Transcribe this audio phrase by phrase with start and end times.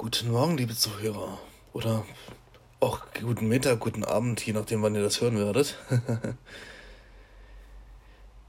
[0.00, 1.40] Guten Morgen, liebe Zuhörer.
[1.72, 2.04] Oder
[2.78, 5.76] auch guten Mittag, guten Abend, je nachdem, wann ihr das hören werdet.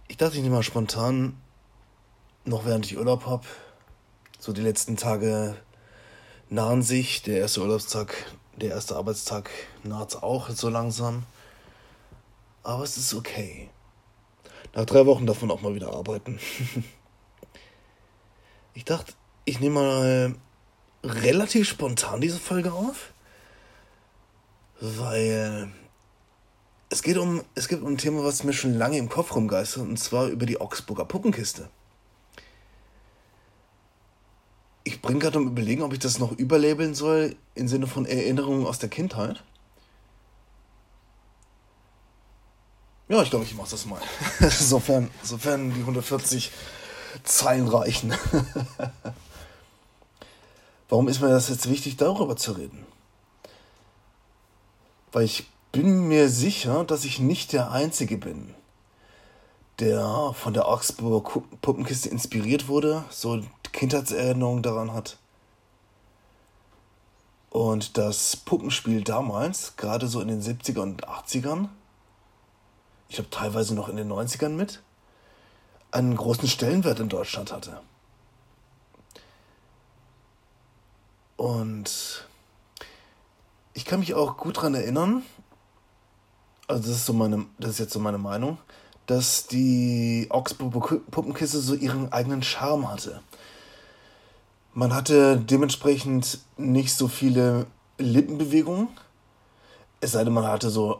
[0.07, 1.41] ich dachte, ich nehme mal spontan,
[2.45, 3.47] noch während ich Urlaub habe,
[4.37, 5.55] so die letzten Tage
[6.49, 7.23] nahen sich.
[7.23, 8.13] Der erste Urlaubstag,
[8.55, 9.49] der erste Arbeitstag
[9.81, 11.23] naht auch so langsam.
[12.61, 13.71] Aber es ist okay.
[14.75, 16.39] Nach drei Wochen darf man auch mal wieder arbeiten.
[18.75, 19.13] ich dachte,
[19.45, 20.35] ich nehme mal
[21.03, 23.13] relativ spontan diese Folge auf,
[24.79, 25.71] weil
[26.89, 29.83] es geht um, es gibt um ein Thema, was mir schon lange im Kopf rumgeistert,
[29.83, 31.69] und zwar über die Augsburger Puppenkiste.
[34.83, 38.65] Ich bringe gerade um Überlegen, ob ich das noch überlabeln soll im Sinne von Erinnerungen
[38.65, 39.43] aus der Kindheit.
[43.07, 44.01] Ja, ich glaube, ich mache das mal.
[44.49, 46.51] sofern, sofern die 140
[47.23, 48.13] Zeilen reichen.
[50.89, 52.85] Warum ist mir das jetzt wichtig, darüber zu reden?
[55.11, 58.55] Weil ich bin mir sicher, dass ich nicht der Einzige bin,
[59.79, 65.17] der von der Augsburger Puppenkiste inspiriert wurde, so Kindheitserinnerungen daran hat.
[67.51, 71.69] Und das Puppenspiel damals, gerade so in den 70er und 80ern,
[73.09, 74.81] ich glaube teilweise noch in den 90ern mit,
[75.91, 77.79] einen großen Stellenwert in Deutschland hatte.
[81.39, 82.27] Und
[83.73, 85.23] ich kann mich auch gut daran erinnern,
[86.67, 88.57] also das ist so meine, das ist jetzt so meine Meinung,
[89.05, 93.21] dass die Augsburger Puppenkiste so ihren eigenen Charme hatte.
[94.73, 97.67] Man hatte dementsprechend nicht so viele
[97.97, 98.89] Lippenbewegungen.
[100.01, 100.99] Es sei denn, man hatte so,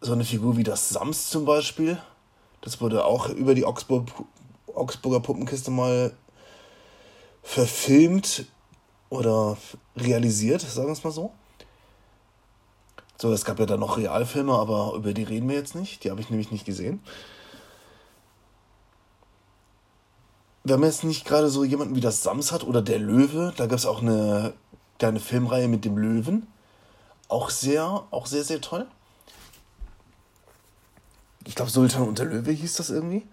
[0.00, 2.00] so eine Figur wie das Sams zum Beispiel.
[2.62, 4.08] Das wurde auch über die Augsburg,
[4.74, 6.16] Augsburger Puppenkiste mal
[7.42, 8.46] verfilmt
[9.12, 9.58] oder
[9.94, 11.34] realisiert, sagen wir es mal so.
[13.20, 16.02] So, es gab ja dann noch Realfilme, aber über die reden wir jetzt nicht.
[16.02, 17.02] Die habe ich nämlich nicht gesehen.
[20.64, 23.66] Wenn man jetzt nicht gerade so jemanden wie das Sams hat oder der Löwe, da
[23.66, 24.54] gab es auch eine
[24.98, 26.46] kleine Filmreihe mit dem Löwen.
[27.28, 28.86] Auch sehr, auch sehr, sehr toll.
[31.44, 33.26] Ich glaube, Sultan und der Löwe hieß das irgendwie.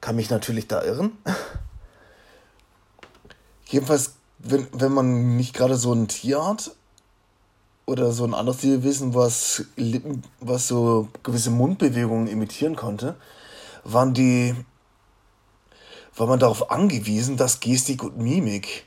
[0.00, 1.18] Kann mich natürlich da irren.
[3.66, 6.72] Jedenfalls wenn, wenn man nicht gerade so ein Tier hat
[7.86, 13.16] oder so ein anderes Tierwesen, was Lippen, was so gewisse Mundbewegungen imitieren konnte,
[13.84, 14.54] waren die,
[16.16, 18.86] war man darauf angewiesen, dass Gestik und Mimik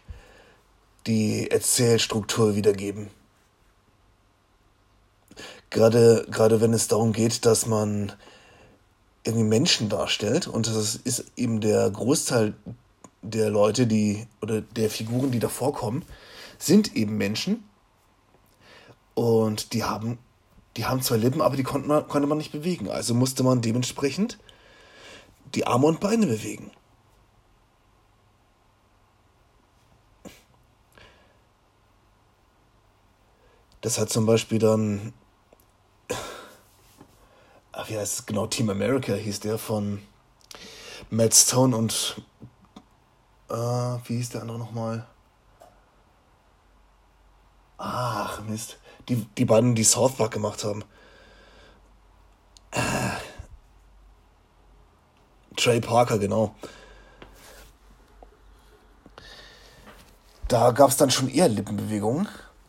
[1.08, 3.09] die Erzählstruktur wiedergeben.
[5.70, 8.14] Gerade, gerade wenn es darum geht, dass man
[9.24, 12.53] irgendwie Menschen darstellt und das ist eben der Großteil
[13.23, 16.06] der Leute, die oder der Figuren, die da vorkommen,
[16.59, 17.63] sind eben Menschen.
[19.16, 20.19] Und die haben,
[20.78, 22.89] die haben zwei Lippen, aber die konnte man, konnte man nicht bewegen.
[22.89, 24.38] Also musste man dementsprechend
[25.56, 26.72] die Arme und Beine bewegen.
[33.81, 35.13] Das hat zum Beispiel dann,
[37.73, 40.01] ach, wie heißt es genau, Team America hieß der von
[41.09, 42.22] Matt Stone und
[43.53, 45.06] äh, wie hieß der andere nochmal?
[47.78, 48.78] Ach, Mist.
[49.09, 50.84] Die, die beiden, die South Park gemacht haben.
[52.72, 52.80] Äh,
[55.56, 56.56] Trey Parker, genau.
[60.47, 62.28] Da gab es dann schon eher Lippenbewegungen.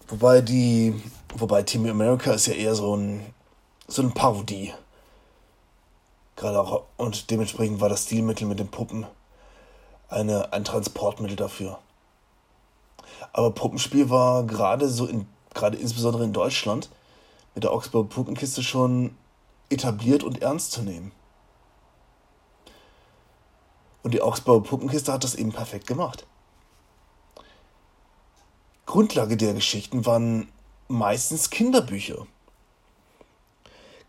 [0.09, 1.03] Wobei die,
[1.37, 3.35] wobei Team America ist ja eher so ein,
[3.89, 4.75] so eine Parodie.
[6.37, 9.07] Gerade auch, und dementsprechend war das Stilmittel mit den Puppen
[10.15, 11.79] eine, ein Transportmittel dafür.
[13.33, 16.89] Aber Puppenspiel war gerade so in, gerade insbesondere in Deutschland
[17.55, 19.17] mit der Augsburger Puppenkiste schon
[19.71, 21.13] etabliert und ernst zu nehmen.
[24.03, 26.27] Und die Augsburger Puppenkiste hat das eben perfekt gemacht.
[28.87, 30.49] Grundlage der Geschichten waren
[30.89, 32.27] meistens Kinderbücher.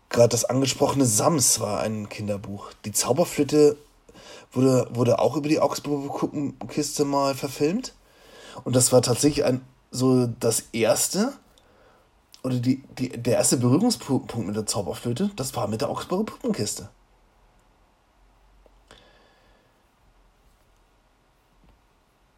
[0.08, 2.72] Gerade das angesprochene Sams war ein Kinderbuch.
[2.84, 3.76] Die Zauberflöte
[4.56, 7.94] wurde, wurde auch über die Augsburger Puppenkiste mal verfilmt.
[8.64, 9.60] Und das war tatsächlich ein,
[9.90, 11.32] so das erste,
[12.42, 16.88] oder die, die, der erste Berührungspunkt mit der Zauberflöte, das war mit der Augsburger Puppenkiste.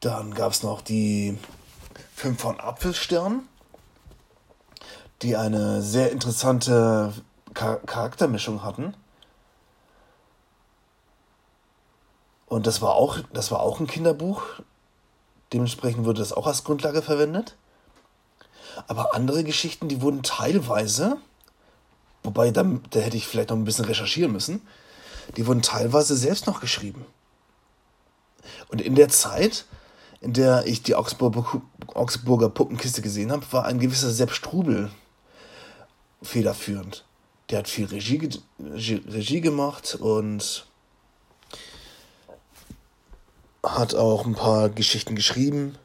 [0.00, 1.36] Dann gab es noch die
[2.14, 3.42] Fünf von Apfelstern,
[5.22, 7.12] die eine sehr interessante
[7.54, 8.94] Charaktermischung hatten.
[12.48, 14.42] Und das war auch, das war auch ein Kinderbuch.
[15.52, 17.56] Dementsprechend wurde das auch als Grundlage verwendet.
[18.86, 21.18] Aber andere Geschichten, die wurden teilweise,
[22.22, 24.66] wobei da, da hätte ich vielleicht noch ein bisschen recherchieren müssen,
[25.36, 27.04] die wurden teilweise selbst noch geschrieben.
[28.68, 29.66] Und in der Zeit,
[30.20, 34.90] in der ich die Augsburger, Puppenkiste gesehen habe, war ein gewisser Sepp Strubel
[36.22, 37.04] federführend.
[37.50, 40.67] Der hat viel Regie, Regie gemacht und
[43.76, 45.76] hat auch ein paar Geschichten geschrieben.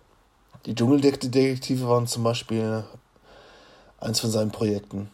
[0.65, 2.83] Die Dschungeldetektive waren zum Beispiel
[3.99, 5.09] eins von seinen Projekten.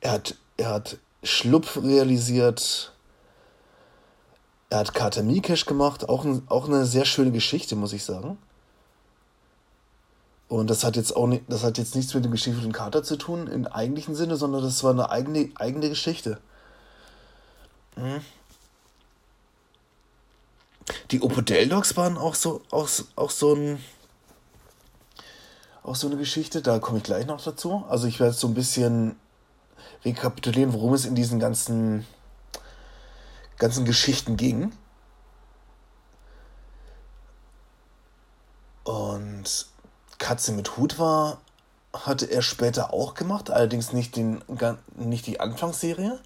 [0.00, 2.92] Er hat, er hat Schlupf realisiert.
[4.68, 6.08] Er hat Kater Mikesh gemacht.
[6.08, 8.36] Auch, ein, auch eine sehr schöne Geschichte, muss ich sagen.
[10.48, 13.16] Und das hat jetzt auch nicht, das hat jetzt nichts mit dem geschiefelten Kater zu
[13.16, 16.38] tun, im eigentlichen Sinne, sondern das war eine eigene, eigene Geschichte.
[17.96, 18.20] Mhm.
[21.10, 23.82] Die Opodel Dogs waren auch so, auch, auch so ein.
[25.82, 27.84] Auch so eine Geschichte, da komme ich gleich noch dazu.
[27.88, 29.14] Also ich werde so ein bisschen
[30.04, 32.04] rekapitulieren, worum es in diesen ganzen,
[33.56, 34.72] ganzen Geschichten ging.
[38.82, 39.66] Und
[40.18, 41.40] Katze mit Hut war,
[41.92, 44.42] hatte er später auch gemacht, allerdings nicht, den,
[44.96, 46.18] nicht die Anfangsserie.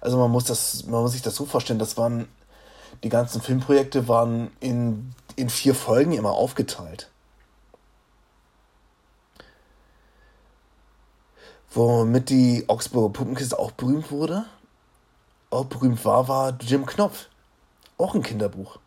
[0.00, 2.28] Also man muss, das, man muss sich das so vorstellen, das waren
[3.02, 7.10] die ganzen Filmprojekte waren in, in vier Folgen immer aufgeteilt.
[11.70, 14.46] Womit die Augsburger Puppenkiste auch berühmt wurde,
[15.50, 17.26] auch berühmt war, war Jim Knopf.
[17.96, 18.78] Auch ein Kinderbuch.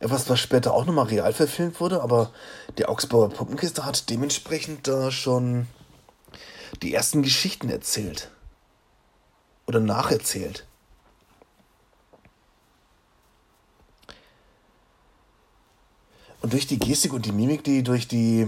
[0.00, 2.30] Etwas, was später auch nochmal real verfilmt wurde, aber
[2.76, 5.66] die Augsburger Puppenkiste hat dementsprechend da schon
[6.82, 8.30] die ersten Geschichten erzählt.
[9.66, 10.66] Oder nacherzählt.
[16.44, 18.46] Und durch die Gestik und die Mimik, die durch die,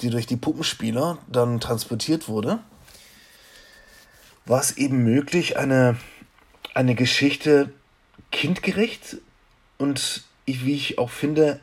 [0.00, 2.58] die durch die Puppenspieler dann transportiert wurde,
[4.44, 5.98] war es eben möglich, eine,
[6.74, 7.72] eine Geschichte
[8.32, 9.18] kindgerecht
[9.78, 11.60] und, wie ich auch finde,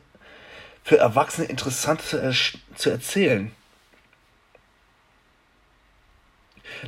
[0.82, 2.34] für Erwachsene interessant zu,
[2.76, 3.52] zu erzählen.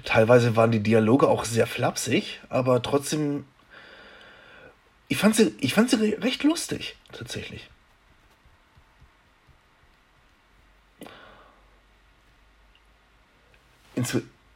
[0.06, 3.44] Teilweise waren die Dialoge auch sehr flapsig, aber trotzdem,
[5.10, 7.70] ich fand sie, ich fand sie recht lustig, tatsächlich.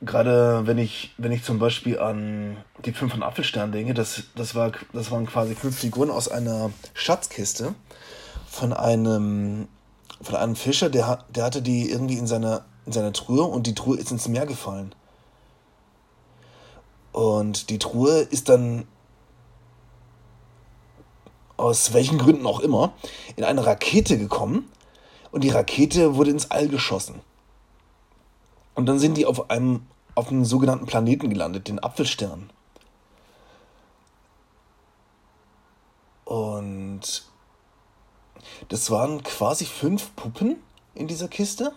[0.02, 4.56] Gerade wenn ich, wenn ich zum Beispiel an die fünf von Apfelstern denke, das, das,
[4.56, 7.76] war, das waren quasi fünf Figuren aus einer Schatzkiste
[8.48, 9.68] von einem,
[10.22, 13.76] von einem Fischer, der, der hatte die irgendwie in seiner, in seiner Truhe und die
[13.76, 14.94] Truhe ist ins Meer gefallen.
[17.12, 18.88] Und die Truhe ist dann
[21.58, 22.94] aus welchen Gründen auch immer
[23.36, 24.72] in eine Rakete gekommen
[25.32, 27.22] und die Rakete wurde ins All geschossen.
[28.80, 29.86] Und dann sind die auf einem,
[30.16, 32.50] auf einem sogenannten Planeten gelandet, den Apfelstern.
[36.24, 37.02] Und
[38.70, 40.56] das waren quasi fünf Puppen
[40.96, 41.74] in dieser Kiste.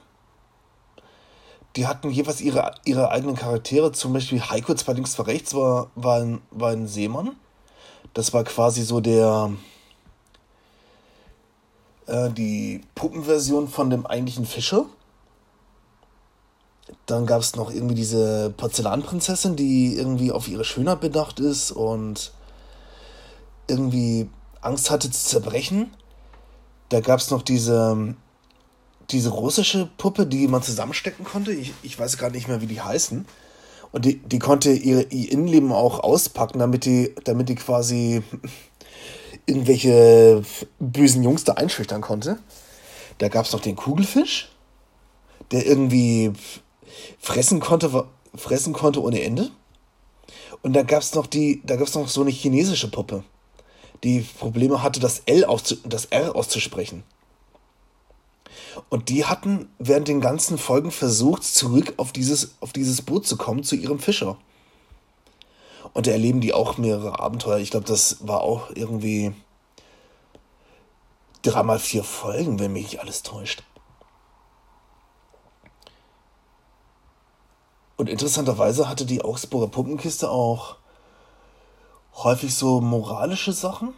[1.75, 3.91] Die hatten jeweils ihre, ihre eigenen Charaktere.
[3.91, 7.35] Zum Beispiel Heiko, zwar links, zwar rechts, war, war, ein, war ein Seemann.
[8.15, 9.51] Das war quasi so der.
[12.07, 14.87] Äh, die Puppenversion von dem eigentlichen Fischer.
[17.07, 22.33] Dann gab es noch irgendwie diese Porzellanprinzessin, die irgendwie auf ihre Schönheit bedacht ist und
[23.67, 24.29] irgendwie
[24.61, 25.93] Angst hatte zu zerbrechen.
[26.89, 28.15] Da gab es noch diese,
[29.11, 31.53] diese russische Puppe, die man zusammenstecken konnte.
[31.53, 33.27] Ich, ich weiß gar nicht mehr, wie die heißen.
[33.93, 38.23] Und die, die konnte ihr, ihr Innenleben auch auspacken, damit die, damit die quasi
[39.47, 40.43] irgendwelche
[40.79, 42.39] bösen Jungs da einschüchtern konnte.
[43.19, 44.51] Da gab es noch den Kugelfisch,
[45.51, 46.33] der irgendwie
[47.19, 49.51] fressen konnte, fressen konnte ohne Ende.
[50.63, 53.25] Und dann gab es noch die, da gab es noch so eine chinesische Puppe,
[54.05, 57.03] die Probleme hatte, das L auszu, das R auszusprechen.
[58.89, 63.37] Und die hatten während den ganzen Folgen versucht, zurück auf dieses, auf dieses Boot zu
[63.37, 64.39] kommen, zu ihrem Fischer.
[65.93, 67.59] Und da erleben die auch mehrere Abenteuer.
[67.59, 69.35] Ich glaube, das war auch irgendwie
[71.43, 73.63] dreimal vier Folgen, wenn mich nicht alles täuscht.
[77.97, 80.77] Und interessanterweise hatte die Augsburger Puppenkiste auch
[82.15, 83.95] häufig so moralische Sachen.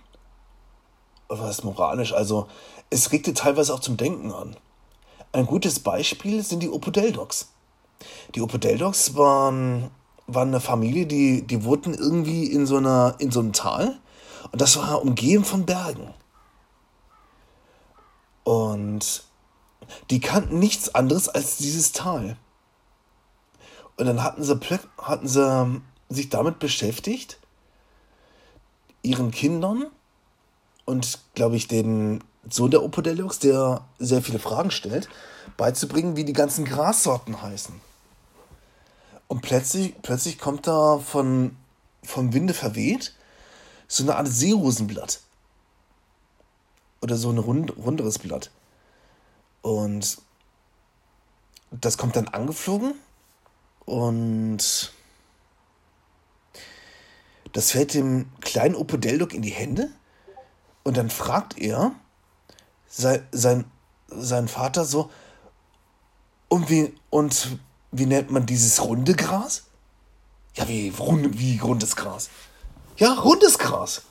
[1.29, 2.13] Was ist moralisch?
[2.13, 2.49] Also,
[2.91, 4.57] es regte teilweise auch zum Denken an.
[5.33, 7.49] Ein gutes Beispiel sind die Opodeldogs.
[8.35, 9.91] Die Opodeldogs waren,
[10.27, 13.99] waren eine Familie, die, die wurden irgendwie in so, einer, in so einem Tal.
[14.53, 16.13] Und das war umgeben von Bergen.
[18.45, 19.25] Und
[20.11, 22.37] die kannten nichts anderes als dieses Tal.
[23.97, 24.59] Und dann hatten sie,
[24.99, 27.39] hatten sie sich damit beschäftigt,
[29.03, 29.87] ihren Kindern
[30.85, 35.09] und, glaube ich, den Sohn der Opodeliux, der sehr viele Fragen stellt,
[35.57, 37.81] beizubringen, wie die ganzen Grassorten heißen.
[39.29, 41.57] Und plötzlich, plötzlich kommt da von,
[42.03, 43.15] vom Winde verweht
[43.89, 45.21] so eine Art Seerosenblatt.
[47.01, 48.51] Oder so ein rund, runderes Blatt.
[49.63, 50.19] Und
[51.71, 52.95] das kommt dann angeflogen
[53.87, 54.93] und
[57.53, 59.91] das fällt dem kleinen Opodeldoc in die Hände
[60.83, 61.95] und dann fragt er
[62.89, 63.65] sein, sein,
[64.09, 65.11] sein Vater so,
[66.49, 67.59] und wie, und
[67.91, 69.65] wie nennt man dieses runde Gras?
[70.55, 72.31] Ja, wie, rund, wie rundes Gras?
[72.97, 74.03] Ja, rundes Gras.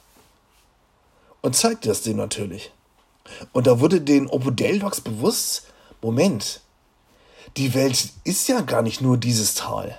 [1.42, 2.72] Und zeigt das dem natürlich.
[3.54, 5.68] Und da wurde den Opodeldocs bewusst,
[6.02, 6.62] Moment,
[7.58, 9.98] die Welt ist ja gar nicht nur dieses Tal.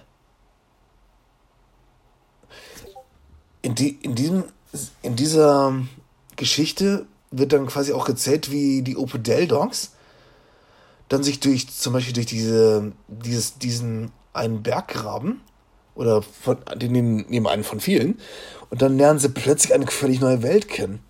[3.63, 4.45] In, die, in, diesem,
[5.03, 5.75] in dieser
[6.37, 9.93] Geschichte wird dann quasi auch gezählt, wie die Opodel-Dogs
[11.09, 15.41] dann sich durch, zum Beispiel durch diese, dieses, diesen einen Berggraben
[15.95, 18.19] oder von, den nehmen einen von vielen
[18.71, 21.01] und dann lernen sie plötzlich eine völlig neue Welt kennen.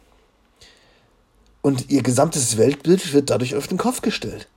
[1.62, 4.48] Und ihr gesamtes Weltbild wird dadurch auf den Kopf gestellt.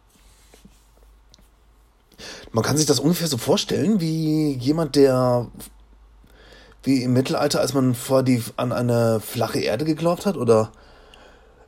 [2.57, 5.45] Man kann sich das ungefähr so vorstellen, wie jemand, der
[6.81, 10.71] wie im Mittelalter, als man vor die an eine flache Erde geglaubt hat oder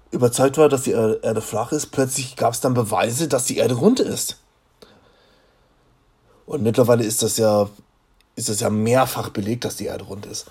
[0.09, 3.75] überzeugt war, dass die Erde flach ist, plötzlich gab es dann Beweise, dass die Erde
[3.75, 4.39] rund ist.
[6.47, 7.69] Und mittlerweile ist das ja
[8.35, 10.47] ist das ja mehrfach belegt, dass die Erde rund ist.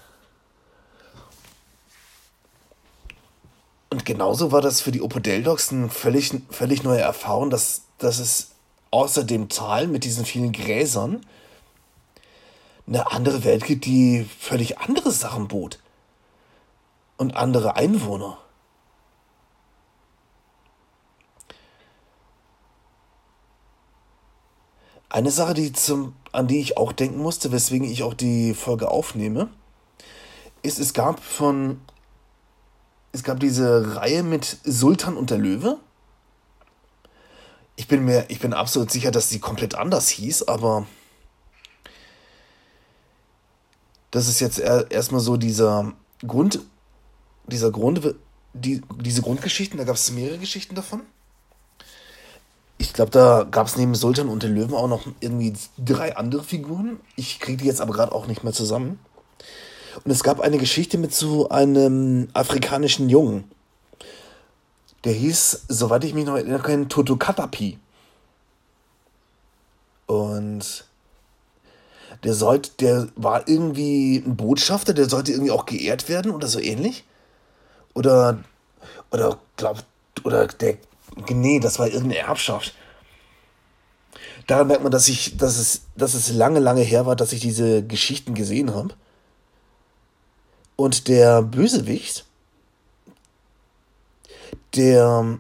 [3.91, 8.53] Und genauso war das für die Opodeldocs eine völlig, völlig neue Erfahrung, dass, dass es
[8.91, 11.25] außer dem Tal mit diesen vielen Gräsern
[12.87, 15.79] eine andere Welt gibt, die völlig andere Sachen bot.
[17.17, 18.39] Und andere Einwohner.
[25.11, 28.91] Eine Sache, die zum, an die ich auch denken musste, weswegen ich auch die Folge
[28.91, 29.49] aufnehme,
[30.63, 31.81] ist, es gab von.
[33.11, 35.79] Es gab diese Reihe mit Sultan und der Löwe.
[37.79, 40.85] Ich bin mir, ich bin absolut sicher, dass sie komplett anders hieß, aber
[44.11, 45.93] das ist jetzt erstmal so dieser
[46.27, 46.59] Grund,
[47.47, 48.17] dieser Grund,
[48.53, 51.03] die, diese Grundgeschichten, da gab es mehrere Geschichten davon.
[52.79, 56.43] Ich glaube, da gab es neben Sultan und den Löwen auch noch irgendwie drei andere
[56.43, 56.99] Figuren.
[57.15, 58.99] Ich kriege die jetzt aber gerade auch nicht mehr zusammen.
[60.03, 63.45] Und es gab eine Geschichte mit so einem afrikanischen Jungen.
[65.09, 67.79] Der hieß, soweit ich mich noch erinnern kann, Totokatapi.
[70.05, 70.85] Und
[72.25, 76.61] der sollte, der war irgendwie ein Botschafter, der sollte irgendwie auch geehrt werden oder so
[76.61, 77.05] ähnlich.
[77.95, 78.45] Oder,
[79.11, 79.87] oder glaubt,
[80.25, 80.77] oder der,
[81.31, 82.75] nee, das war irgendeine Erbschaft.
[84.47, 87.41] Daran merkt man, dass ich, dass es, dass es lange, lange her war, dass ich
[87.41, 88.95] diese Geschichten gesehen habe.
[90.77, 92.27] Und der Bösewicht,
[94.75, 95.39] der,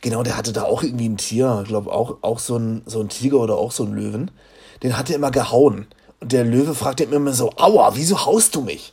[0.00, 3.00] genau, der hatte da auch irgendwie ein Tier, ich glaube auch, auch so ein, so
[3.00, 4.30] ein Tiger oder auch so ein Löwen.
[4.82, 5.86] Den hat er immer gehauen.
[6.20, 8.92] Und der Löwe fragt ihn immer so, aua, wieso haust du mich?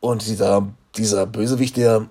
[0.00, 2.08] Und dieser, dieser Bösewicht, der,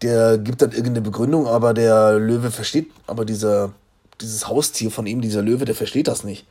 [0.00, 3.72] der gibt dann irgendeine Begründung, aber der Löwe versteht, aber dieser,
[4.20, 6.46] dieses Haustier von ihm, dieser Löwe, der versteht das nicht.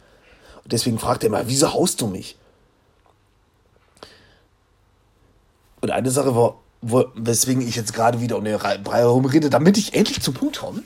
[0.63, 2.37] Und deswegen fragt er immer, wieso haust du mich?
[5.81, 9.49] Und eine Sache war, wo, weswegen ich jetzt gerade wieder um den Brei herum rede,
[9.49, 10.83] damit ich endlich zum Punkt komme,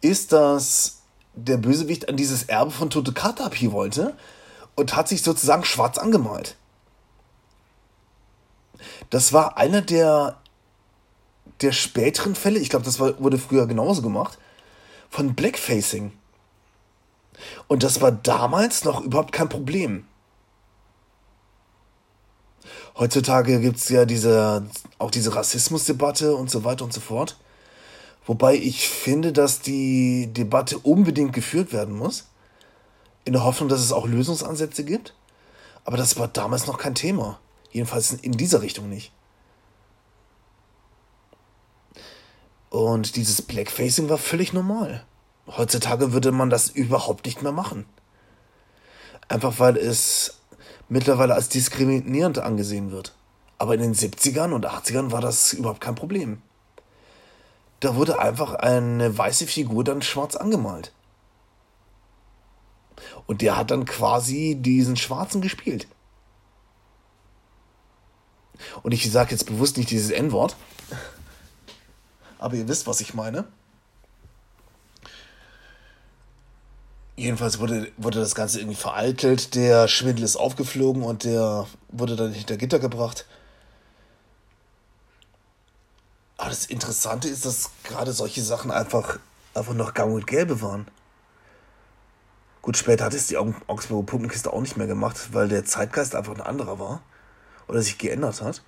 [0.00, 0.98] ist, dass
[1.34, 4.16] der Bösewicht an dieses Erbe von Totokatapi wollte
[4.74, 6.56] und hat sich sozusagen schwarz angemalt.
[9.10, 10.36] Das war einer der,
[11.60, 14.38] der späteren Fälle, ich glaube, das war, wurde früher genauso gemacht,
[15.10, 16.12] von Blackfacing.
[17.66, 20.06] Und das war damals noch überhaupt kein Problem.
[22.98, 24.66] Heutzutage gibt es ja diese,
[24.98, 27.36] auch diese Rassismusdebatte und so weiter und so fort.
[28.26, 32.26] Wobei ich finde, dass die Debatte unbedingt geführt werden muss.
[33.24, 35.14] In der Hoffnung, dass es auch Lösungsansätze gibt.
[35.84, 37.38] Aber das war damals noch kein Thema.
[37.70, 39.12] Jedenfalls in dieser Richtung nicht.
[42.70, 45.04] Und dieses Blackfacing war völlig normal.
[45.46, 47.86] Heutzutage würde man das überhaupt nicht mehr machen.
[49.28, 50.37] Einfach weil es
[50.88, 53.14] mittlerweile als diskriminierend angesehen wird.
[53.58, 56.42] Aber in den 70ern und 80ern war das überhaupt kein Problem.
[57.80, 60.92] Da wurde einfach eine weiße Figur dann schwarz angemalt.
[63.26, 65.86] Und der hat dann quasi diesen Schwarzen gespielt.
[68.82, 70.56] Und ich sage jetzt bewusst nicht dieses N-Wort.
[72.38, 73.44] Aber ihr wisst, was ich meine.
[77.18, 79.56] Jedenfalls wurde, wurde das Ganze irgendwie vereitelt.
[79.56, 83.26] Der Schwindel ist aufgeflogen und der wurde dann hinter Gitter gebracht.
[86.36, 89.18] Aber das Interessante ist, dass gerade solche Sachen einfach,
[89.52, 90.86] einfach noch gang und gäbe waren.
[92.62, 96.36] Gut, später hat es die Augsburger Puppenkiste auch nicht mehr gemacht, weil der Zeitgeist einfach
[96.36, 97.02] ein anderer war.
[97.66, 98.62] Oder sich geändert hat.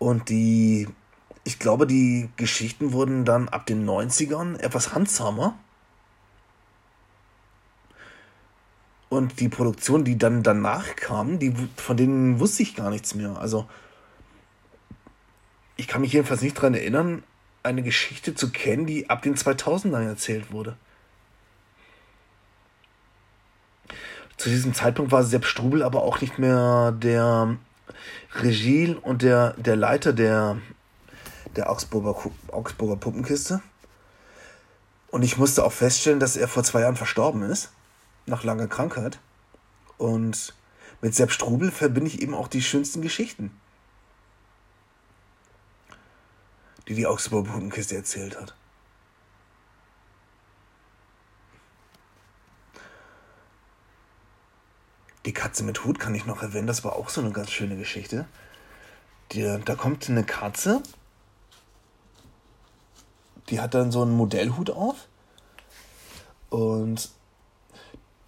[0.00, 0.88] Und die,
[1.44, 5.56] ich glaube, die Geschichten wurden dann ab den 90ern etwas handsamer.
[9.14, 13.38] Und die Produktionen, die dann danach kamen, die, von denen wusste ich gar nichts mehr.
[13.38, 13.68] Also,
[15.76, 17.22] ich kann mich jedenfalls nicht daran erinnern,
[17.62, 20.76] eine Geschichte zu kennen, die ab den 2000ern erzählt wurde.
[24.36, 27.56] Zu diesem Zeitpunkt war Sepp Strubel aber auch nicht mehr der
[28.34, 30.58] Regie und der, der Leiter der,
[31.54, 32.16] der Augsburger,
[32.48, 33.62] Augsburger Puppenkiste.
[35.12, 37.70] Und ich musste auch feststellen, dass er vor zwei Jahren verstorben ist,
[38.26, 39.18] nach langer Krankheit.
[39.98, 40.54] Und
[41.00, 43.50] mit Sepp Strubel verbinde ich eben auch die schönsten Geschichten,
[46.88, 48.54] die die Augsburger Puppenkiste erzählt hat.
[55.24, 57.76] Die Katze mit Hut kann ich noch erwähnen, das war auch so eine ganz schöne
[57.76, 58.26] Geschichte.
[59.32, 60.82] Die, da kommt eine Katze,
[63.48, 65.08] die hat dann so einen Modellhut auf
[66.50, 67.10] und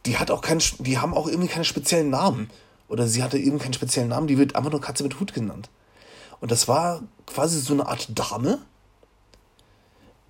[0.06, 2.50] die hat auch keinen, die haben auch irgendwie keine speziellen Namen.
[2.88, 5.68] Oder sie hatte eben keinen speziellen Namen, die wird einfach nur Katze mit Hut genannt.
[6.40, 8.60] Und das war quasi so eine Art Dame.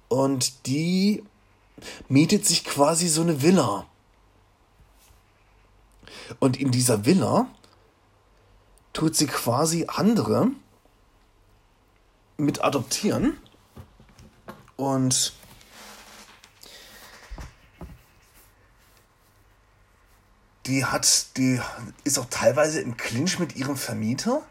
[0.09, 1.23] Und die
[2.09, 3.87] mietet sich quasi so eine Villa.
[6.41, 7.49] Und in dieser Villa
[8.93, 10.49] tut sie quasi andere
[12.39, 13.37] mit adoptieren.
[14.77, 15.35] Und
[20.67, 21.61] die hat, die
[22.05, 24.43] ist auch teilweise im Clinch mit ihrem Vermieter.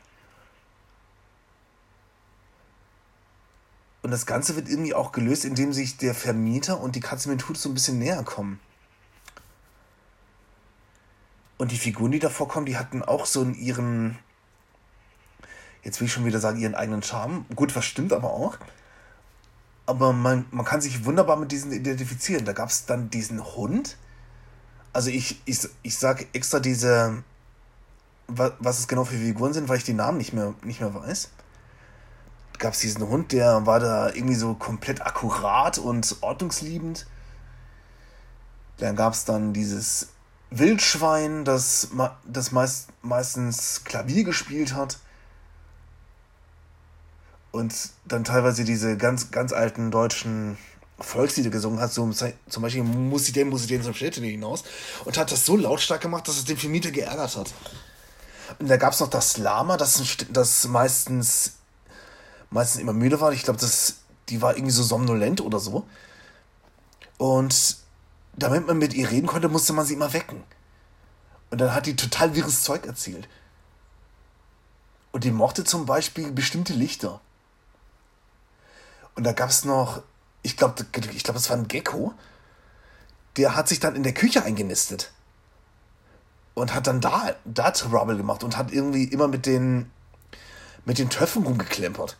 [4.01, 7.47] Und das Ganze wird irgendwie auch gelöst, indem sich der Vermieter und die Katze mit
[7.49, 8.60] Hut so ein bisschen näher kommen.
[11.58, 14.19] Und die Figuren, die da vorkommen, die hatten auch so in ihren,
[15.84, 17.45] jetzt will ich schon wieder sagen, ihren eigenen Charme.
[17.56, 18.58] Gut, was stimmt aber auch.
[19.86, 22.45] Aber man, man kann sich wunderbar mit diesen identifizieren.
[22.45, 23.97] Da gab es dann diesen Hund.
[24.95, 27.21] Also ich, ich, ich sage extra diese,
[28.27, 30.95] was, was es genau für Figuren sind, weil ich die Namen nicht mehr, nicht mehr
[30.95, 31.31] weiß.
[32.60, 37.08] Gab es diesen Hund, der war da irgendwie so komplett akkurat und ordnungsliebend.
[38.77, 40.13] Dann gab es dann dieses
[40.49, 41.89] Wildschwein, das,
[42.23, 44.99] das meist, meistens Klavier gespielt hat.
[47.51, 50.58] Und dann teilweise diese ganz, ganz alten deutschen
[50.99, 54.63] Volkslieder gesungen hat, so zum Beispiel muss ich den, muss ich den zum Städte hinaus.
[55.03, 57.53] Und hat das so lautstark gemacht, dass es den Vermieter geärgert hat.
[58.60, 61.53] Und da gab es noch das Lama, das, das meistens,
[62.49, 63.34] meistens immer müde war.
[63.34, 63.60] Ich glaube,
[64.29, 65.86] die war irgendwie so somnolent oder so.
[67.17, 67.77] Und
[68.34, 70.43] damit man mit ihr reden konnte, musste man sie immer wecken.
[71.49, 73.27] Und dann hat die total wirres Zeug erzählt.
[75.12, 77.21] Und die mochte zum Beispiel bestimmte Lichter.
[79.15, 80.03] Und da gab es noch,
[80.45, 82.13] ich glaube, ich glaub, das war ein Gecko,
[83.36, 85.12] der hat sich dann in der Küche eingenistet.
[86.53, 89.91] Und hat dann da, da Trouble gemacht und hat irgendwie immer mit den,
[90.86, 92.15] mit den Töpfen rumgeklempert.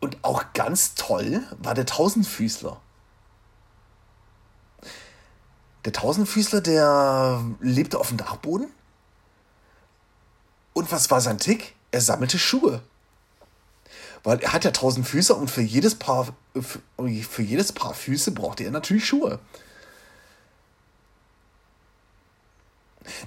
[0.00, 2.80] Und auch ganz toll war der Tausendfüßler.
[5.84, 8.70] Der Tausendfüßler, der lebte auf dem Dachboden.
[10.72, 11.74] Und was war sein Tick?
[11.90, 12.82] Er sammelte Schuhe.
[14.22, 18.64] Weil er hat ja tausend Füße und für jedes Paar, für jedes Paar Füße brauchte
[18.64, 19.38] er natürlich Schuhe.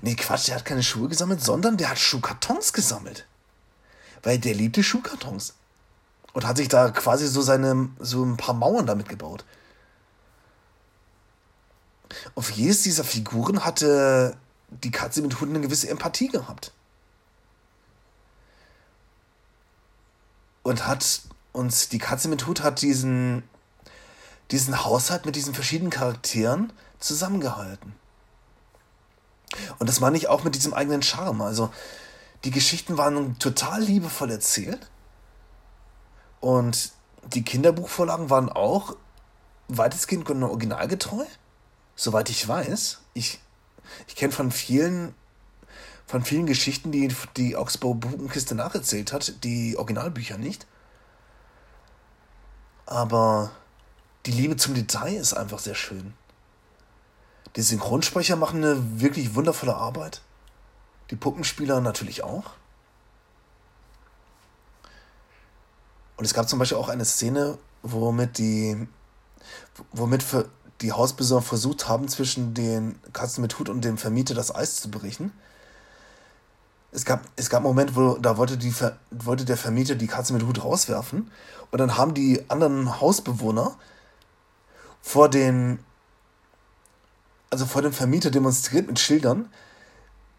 [0.01, 3.25] Nee, Quatsch, der hat keine Schuhe gesammelt, sondern der hat Schuhkartons gesammelt.
[4.21, 5.55] Weil der liebte Schuhkartons.
[6.33, 9.45] Und hat sich da quasi so seine, so ein paar Mauern damit gebaut.
[12.33, 14.37] Und für jedes dieser Figuren hatte
[14.69, 16.71] die Katze mit Hunden eine gewisse Empathie gehabt.
[20.63, 21.21] Und hat
[21.51, 23.43] uns, die Katze mit Hut hat diesen,
[24.51, 27.95] diesen Haushalt mit diesen verschiedenen Charakteren zusammengehalten.
[29.79, 31.41] Und das meine ich auch mit diesem eigenen Charme.
[31.41, 31.71] Also
[32.43, 34.89] die Geschichten waren total liebevoll erzählt.
[36.39, 36.91] Und
[37.27, 38.95] die Kinderbuchvorlagen waren auch
[39.69, 41.23] weitestgehend originalgetreu,
[41.95, 42.99] soweit ich weiß.
[43.13, 43.39] Ich,
[44.07, 45.15] ich kenne von vielen,
[46.05, 50.67] von vielen Geschichten, die die Augsburger Buchenkiste nacherzählt hat, die Originalbücher nicht.
[52.85, 53.51] Aber
[54.25, 56.13] die Liebe zum Detail ist einfach sehr schön.
[57.55, 60.21] Die Synchronsprecher machen eine wirklich wundervolle Arbeit.
[61.11, 62.51] Die Puppenspieler natürlich auch.
[66.17, 68.87] Und es gab zum Beispiel auch eine Szene, womit die,
[69.91, 70.25] womit
[70.81, 74.89] die Hausbesucher versucht haben, zwischen den Katzen mit Hut und dem Vermieter das Eis zu
[74.89, 75.31] brechen.
[76.93, 78.71] Es gab, es gab einen Moment, wo da wollte, die,
[79.09, 81.31] wollte der Vermieter die Katze mit Hut rauswerfen.
[81.71, 83.75] Und dann haben die anderen Hausbewohner
[85.01, 85.79] vor den,
[87.49, 89.49] also vor dem Vermieter demonstriert mit Schildern,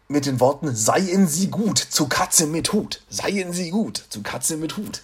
[0.07, 3.03] mit den Worten, seien Sie gut zu Katze mit Hut.
[3.09, 5.01] Seien Sie gut zu Katze mit Hut.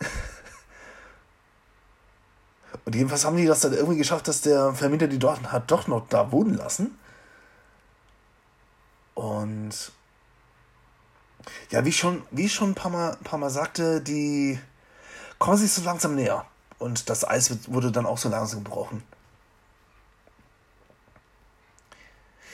[2.86, 5.88] Und jedenfalls haben die das dann irgendwie geschafft, dass der Vermieter die dort hat doch
[5.88, 6.98] noch da wohnen lassen.
[9.14, 9.92] Und
[11.70, 14.58] ja, wie schon, wie schon ein paar Mal, ein paar Mal sagte, die
[15.38, 16.46] kommen sich so langsam näher.
[16.78, 19.02] Und das Eis wurde dann auch so langsam gebrochen.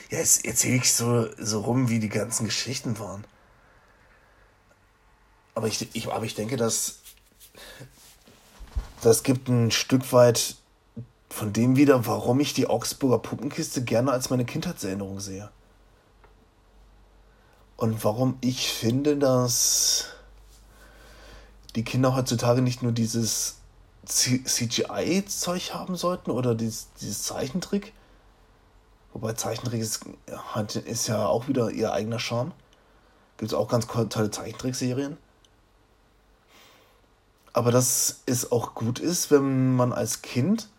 [0.09, 3.23] Ja, jetzt erzähle ich so, so rum, wie die ganzen Geschichten waren.
[5.55, 6.99] Aber ich, ich, aber ich denke, dass
[9.01, 10.55] das gibt ein Stück weit
[11.29, 15.49] von dem wieder, warum ich die Augsburger Puppenkiste gerne als meine Kindheitserinnerung sehe.
[17.81, 20.05] Und warum ich finde, dass
[21.73, 23.55] die Kinder heutzutage nicht nur dieses
[24.05, 27.93] CGI-Zeug haben sollten oder dieses, dieses Zeichentrick.
[29.13, 30.05] Wobei Zeichentrick ist,
[30.85, 32.51] ist ja auch wieder ihr eigener Charme.
[33.37, 35.17] Gibt es auch ganz tolle Zeichentrickserien.
[37.51, 40.69] Aber dass es auch gut ist, wenn man als Kind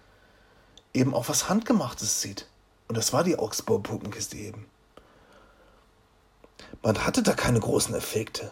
[0.94, 2.46] eben auch was Handgemachtes sieht.
[2.86, 4.66] Und das war die Augsburger Puppenkiste eben.
[6.82, 8.50] Man hatte da keine großen Effekte.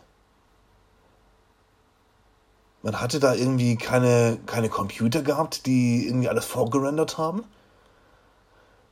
[2.83, 7.45] Man hatte da irgendwie keine, keine Computer gehabt, die irgendwie alles vorgerendert haben,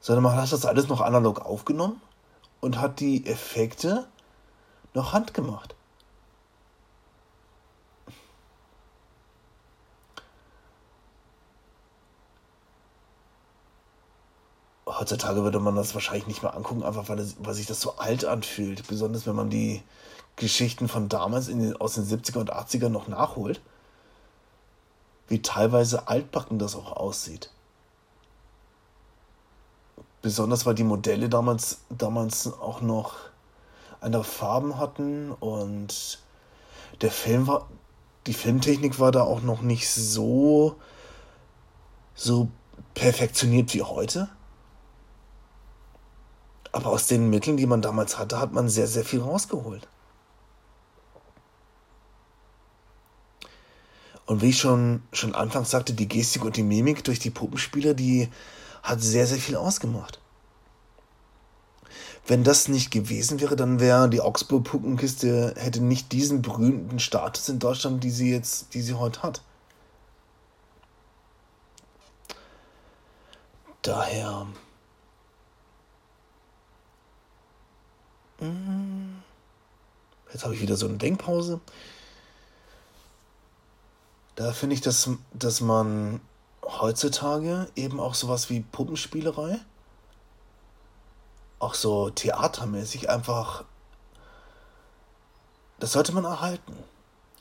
[0.00, 2.00] sondern man hat das alles noch analog aufgenommen
[2.60, 4.06] und hat die Effekte
[4.92, 5.74] noch handgemacht.
[14.88, 17.96] Heutzutage würde man das wahrscheinlich nicht mehr angucken, einfach weil, es, weil sich das so
[17.96, 18.86] alt anfühlt.
[18.88, 19.82] Besonders wenn man die
[20.36, 23.60] Geschichten von damals den, aus den 70er und 80er noch nachholt
[25.28, 27.50] wie teilweise altbacken das auch aussieht.
[30.22, 33.14] Besonders weil die Modelle damals, damals auch noch
[34.00, 36.18] andere Farben hatten und
[37.02, 37.68] der Film war,
[38.26, 40.76] die Filmtechnik war da auch noch nicht so,
[42.14, 42.48] so
[42.94, 44.28] perfektioniert wie heute.
[46.72, 49.88] Aber aus den Mitteln, die man damals hatte, hat man sehr, sehr viel rausgeholt.
[54.26, 57.94] Und wie ich schon, schon anfangs sagte, die Gestik und die Mimik durch die Puppenspieler,
[57.94, 58.28] die
[58.82, 60.20] hat sehr, sehr viel ausgemacht.
[62.26, 67.48] Wenn das nicht gewesen wäre, dann wäre die Augsburg Puppenkiste hätte nicht diesen berühmten Status
[67.48, 69.40] in Deutschland, die sie jetzt, die sie heute hat.
[73.80, 74.46] Daher.
[80.32, 81.60] Jetzt habe ich wieder so eine Denkpause.
[84.36, 86.20] Da finde ich, dass, dass man
[86.64, 89.58] heutzutage eben auch sowas wie Puppenspielerei,
[91.58, 93.64] auch so theatermäßig einfach,
[95.80, 96.76] das sollte man erhalten.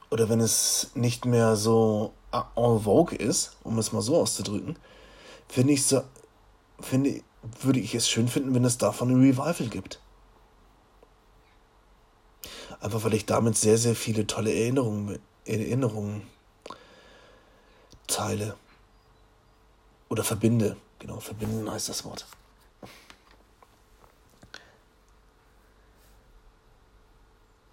[0.10, 4.80] Oder wenn es nicht mehr so en vogue ist, um es mal so auszudrücken,
[5.48, 6.04] finde ich so,
[6.80, 7.22] finde,
[7.62, 10.00] würde ich es schön finden, wenn es davon ein Revival gibt.
[12.80, 16.22] Einfach weil ich damit sehr, sehr viele tolle Erinnerungen, Erinnerungen
[18.08, 18.56] teile.
[20.10, 20.78] Oder verbinde.
[21.00, 22.26] Genau, verbinden heißt das Wort.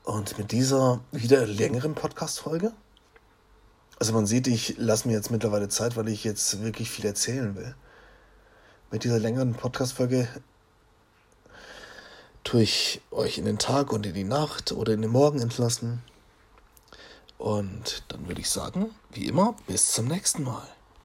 [0.04, 2.72] Und mit dieser wieder längeren Podcast-Folge,
[3.98, 7.54] also man sieht, ich lasse mir jetzt mittlerweile Zeit, weil ich jetzt wirklich viel erzählen
[7.54, 7.74] will.
[8.90, 10.28] Mit dieser längeren Podcast-Folge
[12.44, 16.02] tue ich euch in den Tag und in die Nacht oder in den Morgen entlassen.
[17.38, 20.68] Und dann würde ich sagen, wie immer, bis zum nächsten Mal.